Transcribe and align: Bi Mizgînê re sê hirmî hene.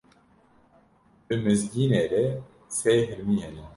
Bi 1.25 1.35
Mizgînê 1.43 2.03
re 2.11 2.25
sê 2.77 2.93
hirmî 3.07 3.37
hene. 3.43 3.65